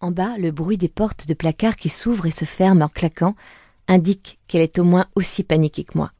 [0.00, 3.34] En bas, le bruit des portes de placard qui s'ouvrent et se ferment en claquant
[3.88, 6.12] indique qu'elle est au moins aussi paniquée que moi.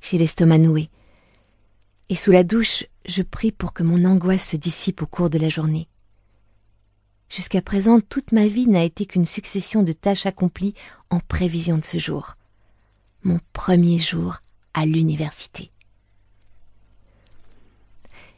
[0.00, 0.90] J'ai l'estomac noué.
[2.08, 5.38] Et sous la douche, je prie pour que mon angoisse se dissipe au cours de
[5.38, 5.88] la journée.
[7.28, 10.74] Jusqu'à présent, toute ma vie n'a été qu'une succession de tâches accomplies
[11.10, 12.36] en prévision de ce jour.
[13.22, 14.36] Mon premier jour
[14.74, 15.70] à l'université.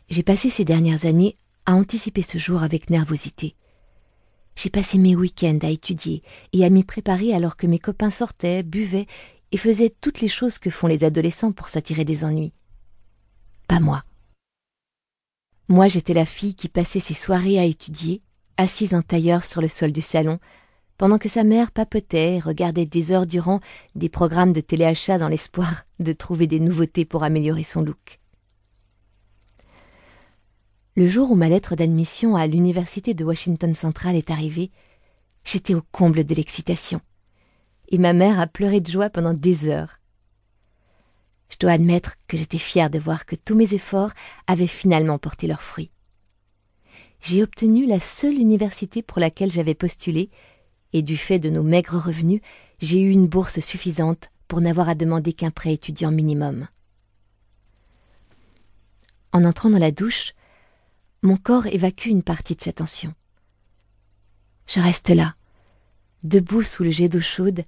[0.09, 1.37] J'ai passé ces dernières années
[1.69, 3.55] à anticiper ce jour avec nervosité.
[4.57, 6.23] J'ai passé mes week-ends à étudier
[6.55, 9.07] et à m'y préparer alors que mes copains sortaient, buvaient
[9.53, 12.55] et faisaient toutes les choses que font les adolescents pour s'attirer des ennuis.
[13.67, 14.03] Pas moi.
[15.69, 18.23] Moi, j'étais la fille qui passait ses soirées à étudier,
[18.57, 20.39] assise en tailleur sur le sol du salon,
[20.97, 23.61] pendant que sa mère papotait et regardait des heures durant
[23.95, 28.21] des programmes de téléachat dans l'espoir de trouver des nouveautés pour améliorer son look.
[30.99, 34.73] Le jour où ma lettre d'admission à l'université de Washington Central est arrivée,
[35.45, 37.01] j'étais au comble de l'excitation.
[37.87, 40.01] Et ma mère a pleuré de joie pendant des heures.
[41.53, 44.11] Je dois admettre que j'étais fière de voir que tous mes efforts
[44.49, 45.93] avaient finalement porté leurs fruits.
[47.21, 50.31] J'ai obtenu la seule université pour laquelle j'avais postulé,
[50.93, 52.41] et du fait de nos maigres revenus,
[52.81, 56.67] j'ai eu une bourse suffisante pour n'avoir à demander qu'un prêt étudiant minimum.
[59.33, 60.33] En entrant dans la douche,
[61.23, 63.15] mon corps évacue une partie de sa tension.
[64.67, 65.35] Je reste là,
[66.23, 67.63] debout sous le jet d'eau chaude,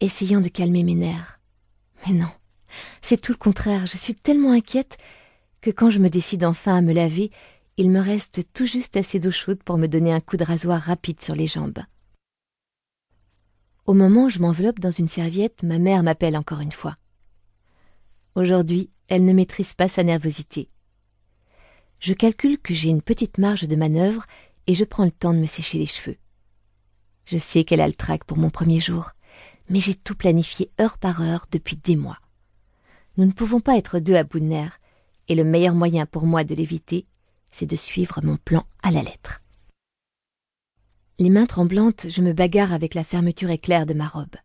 [0.00, 1.40] essayant de calmer mes nerfs.
[2.06, 2.30] Mais non,
[3.02, 4.96] c'est tout le contraire, je suis tellement inquiète
[5.60, 7.30] que quand je me décide enfin à me laver,
[7.76, 10.80] il me reste tout juste assez d'eau chaude pour me donner un coup de rasoir
[10.80, 11.80] rapide sur les jambes.
[13.86, 16.96] Au moment où je m'enveloppe dans une serviette, ma mère m'appelle encore une fois.
[18.34, 20.68] Aujourd'hui, elle ne maîtrise pas sa nervosité.
[22.00, 24.24] Je calcule que j'ai une petite marge de manœuvre
[24.66, 26.16] et je prends le temps de me sécher les cheveux.
[27.24, 29.10] Je sais qu'elle a le trac pour mon premier jour,
[29.68, 32.18] mais j'ai tout planifié heure par heure depuis des mois.
[33.16, 34.78] Nous ne pouvons pas être deux à bout nerfs,
[35.26, 37.06] et le meilleur moyen pour moi de l'éviter,
[37.50, 39.42] c'est de suivre mon plan à la lettre.
[41.18, 44.36] Les mains tremblantes, je me bagarre avec la fermeture éclair de ma robe.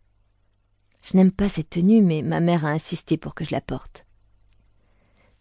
[1.03, 4.05] Je n'aime pas cette tenue, mais ma mère a insisté pour que je la porte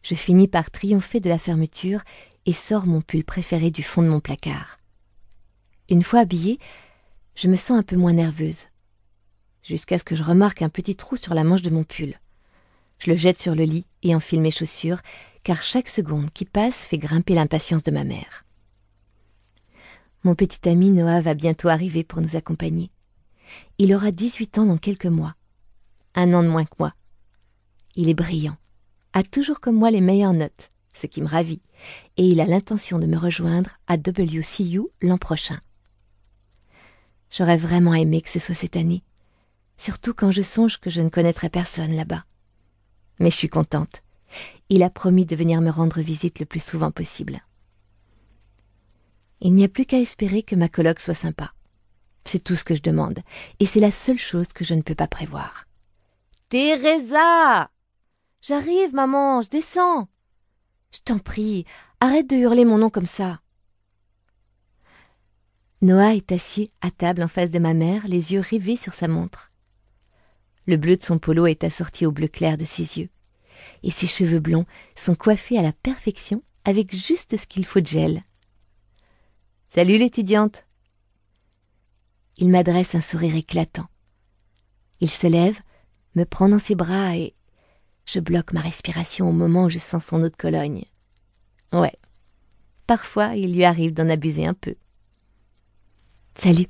[0.02, 2.02] je finis par triompher de la fermeture
[2.46, 4.78] et sors mon pull préféré du fond de mon placard.
[5.88, 6.58] Une fois habillée,
[7.34, 8.66] je me sens un peu moins nerveuse,
[9.62, 12.18] jusqu'à ce que je remarque un petit trou sur la manche de mon pull.
[12.98, 15.00] Je le jette sur le lit et enfile mes chaussures,
[15.44, 18.44] car chaque seconde qui passe fait grimper l'impatience de ma mère.
[20.24, 22.91] Mon petit ami Noah va bientôt arriver pour nous accompagner.
[23.78, 25.34] Il aura dix-huit ans dans quelques mois.
[26.14, 26.94] Un an de moins que moi.
[27.96, 28.56] Il est brillant
[29.12, 31.62] a toujours comme moi les meilleures notes, ce qui me ravit,
[32.16, 35.60] et il a l'intention de me rejoindre à WCU l'an prochain.
[37.30, 39.02] J'aurais vraiment aimé que ce soit cette année,
[39.76, 42.24] surtout quand je songe que je ne connaîtrai personne là-bas.
[43.18, 44.02] Mais je suis contente.
[44.68, 47.42] Il a promis de venir me rendre visite le plus souvent possible.
[49.40, 51.52] Il n'y a plus qu'à espérer que ma colloque soit sympa.
[52.24, 53.18] C'est tout ce que je demande,
[53.58, 55.64] et c'est la seule chose que je ne peux pas prévoir.
[56.48, 57.72] Teresa
[58.42, 60.08] J'arrive, maman, je descends.
[60.92, 61.64] Je t'en prie,
[62.00, 63.41] arrête de hurler mon nom comme ça.
[65.80, 69.06] Noah est assis à table en face de ma mère, les yeux rivés sur sa
[69.06, 69.50] montre.
[70.66, 73.10] Le bleu de son polo est assorti au bleu clair de ses yeux,
[73.84, 74.66] et ses cheveux blonds
[74.97, 78.24] sont coiffés à la perfection avec juste ce qu'il faut de gel.
[79.69, 80.66] Salut l'étudiante.
[82.38, 83.86] Il m'adresse un sourire éclatant.
[85.00, 85.60] Il se lève,
[86.16, 87.34] me prend dans ses bras et
[88.12, 90.84] je bloque ma respiration au moment où je sens son eau de Cologne.
[91.72, 91.94] Ouais.
[92.86, 94.74] Parfois, il lui arrive d'en abuser un peu.
[96.38, 96.66] Salut.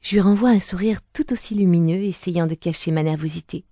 [0.00, 3.64] Je lui renvoie un sourire tout aussi lumineux, essayant de cacher ma nervosité.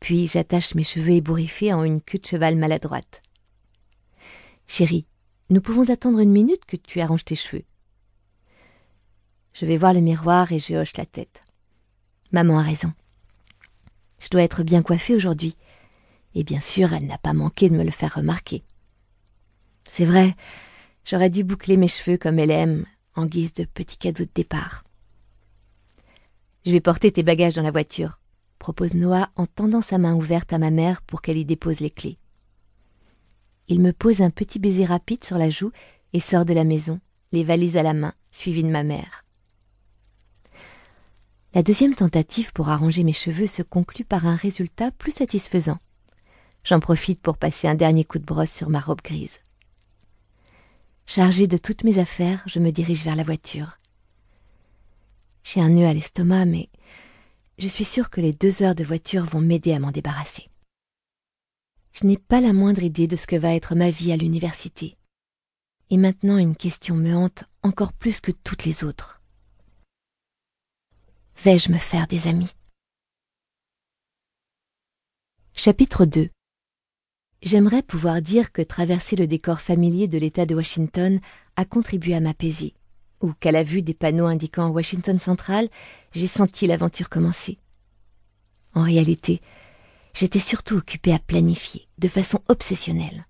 [0.00, 3.22] Puis j'attache mes cheveux ébouriffés en une queue de cheval maladroite.
[4.66, 5.06] Chérie,
[5.48, 7.64] nous pouvons attendre une minute que tu arranges tes cheveux.
[9.54, 11.40] Je vais voir le miroir et je hoche la tête.
[12.32, 12.92] Maman a raison.
[14.20, 15.56] Je dois être bien coiffée aujourd'hui.
[16.34, 18.62] Et bien sûr, elle n'a pas manqué de me le faire remarquer.
[19.88, 20.36] C'est vrai,
[21.04, 22.86] j'aurais dû boucler mes cheveux comme elle aime,
[23.16, 24.84] en guise de petit cadeau de départ.
[26.64, 28.20] Je vais porter tes bagages dans la voiture,
[28.58, 31.90] propose Noah en tendant sa main ouverte à ma mère pour qu'elle y dépose les
[31.90, 32.18] clés.
[33.66, 35.72] Il me pose un petit baiser rapide sur la joue
[36.12, 37.00] et sort de la maison,
[37.32, 39.24] les valises à la main, suivi de ma mère.
[41.52, 45.78] La deuxième tentative pour arranger mes cheveux se conclut par un résultat plus satisfaisant.
[46.62, 49.40] J'en profite pour passer un dernier coup de brosse sur ma robe grise.
[51.06, 53.80] Chargée de toutes mes affaires, je me dirige vers la voiture.
[55.42, 56.68] J'ai un nœud à l'estomac, mais
[57.58, 60.48] je suis sûre que les deux heures de voiture vont m'aider à m'en débarrasser.
[61.92, 64.96] Je n'ai pas la moindre idée de ce que va être ma vie à l'université.
[65.90, 69.19] Et maintenant une question me hante encore plus que toutes les autres.
[71.42, 72.52] Vais-je me faire des amis?
[75.54, 76.28] Chapitre 2
[77.40, 81.18] J'aimerais pouvoir dire que traverser le décor familier de l'État de Washington
[81.56, 82.74] a contribué à m'apaiser,
[83.22, 85.70] ou qu'à la vue des panneaux indiquant Washington Central,
[86.12, 87.56] j'ai senti l'aventure commencer.
[88.74, 89.40] En réalité,
[90.12, 93.24] j'étais surtout occupée à planifier, de façon obsessionnelle.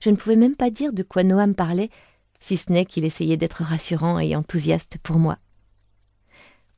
[0.00, 1.88] Je ne pouvais même pas dire de quoi Noam parlait,
[2.40, 5.38] si ce n'est qu'il essayait d'être rassurant et enthousiaste pour moi.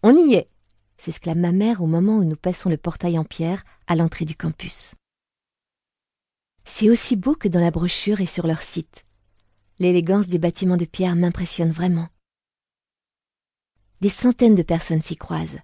[0.06, 0.51] On y est
[0.99, 4.37] s'exclame ma mère au moment où nous passons le portail en pierre à l'entrée du
[4.37, 4.95] campus.
[6.67, 9.06] C'est aussi beau que dans la brochure et sur leur site.
[9.79, 12.09] L'élégance des bâtiments de pierre m'impressionne vraiment.
[14.03, 15.61] Des centaines de personnes s'y croisent.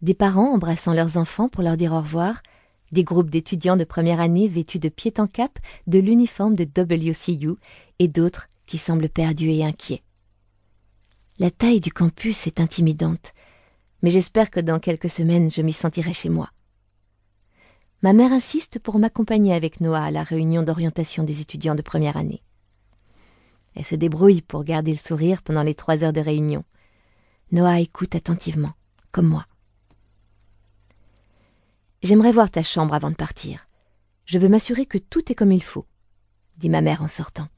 [0.00, 2.40] Des parents embrassant leurs enfants pour leur dire au revoir,
[2.92, 5.58] des groupes d'étudiants de première année vêtus de pied en cap
[5.88, 7.56] de l'uniforme de WCU
[7.98, 10.04] et d'autres qui semblent perdus et inquiets.
[11.40, 13.34] La taille du campus est intimidante,
[14.02, 16.50] mais j'espère que dans quelques semaines je m'y sentirai chez moi.
[18.02, 22.16] Ma mère insiste pour m'accompagner avec Noah à la réunion d'orientation des étudiants de première
[22.16, 22.42] année.
[23.74, 26.64] Elle se débrouille pour garder le sourire pendant les trois heures de réunion.
[27.52, 28.72] Noah écoute attentivement,
[29.12, 29.46] comme moi.
[32.02, 33.68] J'aimerais voir ta chambre avant de partir.
[34.24, 35.86] Je veux m'assurer que tout est comme il faut,
[36.56, 37.48] dit ma mère en sortant.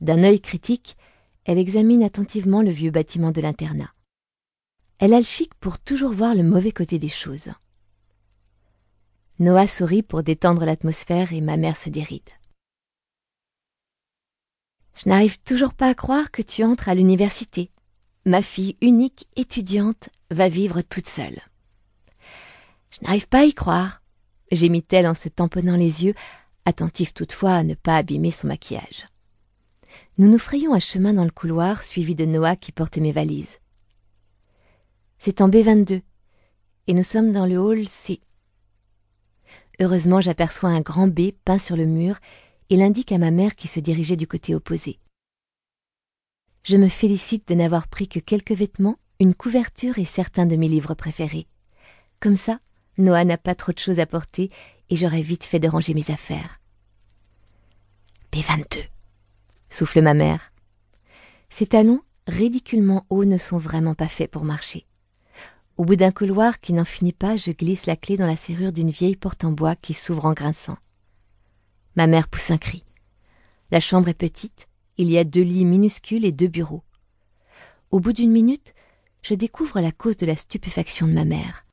[0.00, 0.96] D'un œil critique,
[1.44, 3.92] elle examine attentivement le vieux bâtiment de l'internat.
[4.98, 7.50] Elle a le chic pour toujours voir le mauvais côté des choses.
[9.38, 12.30] Noah sourit pour détendre l'atmosphère et ma mère se déride.
[14.94, 17.70] Je n'arrive toujours pas à croire que tu entres à l'université.
[18.24, 21.38] Ma fille unique étudiante va vivre toute seule.
[22.90, 24.02] Je n'arrive pas à y croire,
[24.50, 26.14] gémit-elle en se tamponnant les yeux,
[26.64, 29.06] attentive toutefois à ne pas abîmer son maquillage.
[30.16, 33.60] Nous nous frayons un chemin dans le couloir suivi de Noah qui portait mes valises.
[35.18, 36.02] C'est en B22,
[36.86, 38.20] et nous sommes dans le hall C.
[39.80, 42.18] Heureusement, j'aperçois un grand B peint sur le mur
[42.70, 44.98] et l'indique à ma mère qui se dirigeait du côté opposé.
[46.64, 50.68] Je me félicite de n'avoir pris que quelques vêtements, une couverture et certains de mes
[50.68, 51.46] livres préférés.
[52.20, 52.60] Comme ça,
[52.98, 54.50] Noah n'a pas trop de choses à porter
[54.88, 56.60] et j'aurai vite fait de ranger mes affaires.
[58.32, 58.84] B22,
[59.70, 60.52] souffle ma mère.
[61.50, 64.86] Ces talons, ridiculement hauts, ne sont vraiment pas faits pour marcher.
[65.76, 68.72] Au bout d'un couloir qui n'en finit pas, je glisse la clé dans la serrure
[68.72, 70.78] d'une vieille porte en bois qui s'ouvre en grinçant.
[71.96, 72.82] Ma mère pousse un cri.
[73.70, 76.82] La chambre est petite, il y a deux lits minuscules et deux bureaux.
[77.90, 78.74] Au bout d'une minute,
[79.20, 81.66] je découvre la cause de la stupéfaction de ma mère.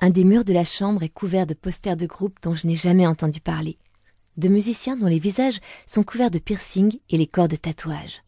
[0.00, 2.76] Un des murs de la chambre est couvert de posters de groupes dont je n'ai
[2.76, 3.78] jamais entendu parler,
[4.38, 8.23] de musiciens dont les visages sont couverts de piercings et les corps de tatouages.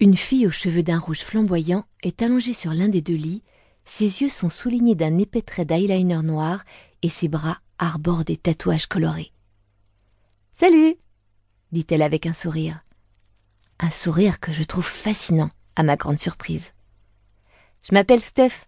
[0.00, 3.42] Une fille aux cheveux d'un rouge flamboyant est allongée sur l'un des deux lits,
[3.84, 6.64] ses yeux sont soulignés d'un épais trait d'eyeliner noir
[7.02, 9.32] et ses bras arborent des tatouages colorés.
[10.58, 10.96] Salut
[11.72, 12.82] dit-elle avec un sourire.
[13.78, 16.72] Un sourire que je trouve fascinant, à ma grande surprise.
[17.82, 18.66] Je m'appelle Steph.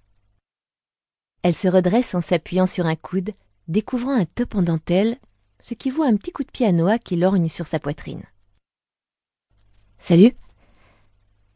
[1.43, 3.33] Elle se redresse en s'appuyant sur un coude,
[3.69, 5.19] découvrant un top en dentelle,
[5.61, 8.23] ce qui vaut un petit coup de pied à Noah qui lorgne sur sa poitrine.
[9.99, 10.33] Salut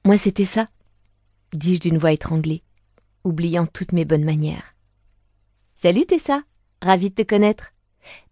[0.06, 0.66] moi, c'était ça,
[1.52, 2.62] dis-je d'une voix étranglée,
[3.24, 4.76] oubliant toutes mes bonnes manières.
[5.74, 6.44] Salut Tessa,
[6.80, 7.72] ravie de te connaître.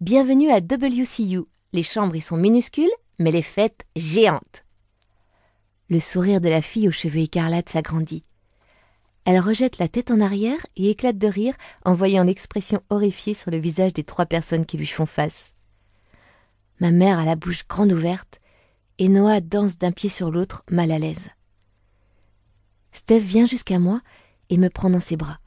[0.00, 1.40] Bienvenue à WCU.
[1.72, 4.64] Les chambres y sont minuscules, mais les fêtes géantes.
[5.88, 8.22] Le sourire de la fille aux cheveux écarlates s'agrandit.
[9.24, 13.50] Elle rejette la tête en arrière et éclate de rire en voyant l'expression horrifiée sur
[13.50, 15.54] le visage des trois personnes qui lui font face.
[16.78, 18.40] Ma mère a la bouche grande ouverte
[18.98, 21.30] et Noah danse d'un pied sur l'autre, mal à l'aise.
[22.94, 24.00] Steph vient jusqu'à moi
[24.48, 25.40] et me prend dans ses bras.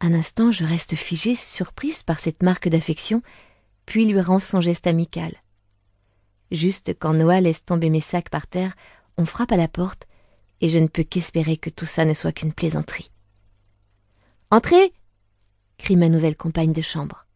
[0.00, 3.22] Un instant, je reste figée, surprise par cette marque d'affection,
[3.86, 5.34] puis lui rends son geste amical.
[6.50, 8.74] Juste quand Noah laisse tomber mes sacs par terre,
[9.16, 10.06] on frappe à la porte,
[10.60, 13.10] et je ne peux qu'espérer que tout ça ne soit qu'une plaisanterie.
[14.50, 14.92] Entrez
[15.78, 17.26] crie ma nouvelle compagne de chambre.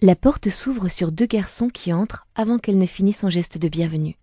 [0.00, 3.68] La porte s'ouvre sur deux garçons qui entrent avant qu'elle ne finisse son geste de
[3.68, 4.16] bienvenue.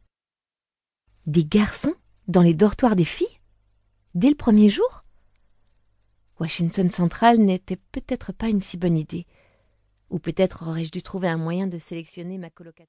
[1.27, 1.93] Des garçons
[2.27, 3.39] dans les dortoirs des filles
[4.15, 5.03] Dès le premier jour?
[6.39, 9.27] Washington Central n'était peut-être pas une si bonne idée.
[10.09, 12.79] Ou peut-être aurais-je dû trouver un moyen de sélectionner ma colocataire.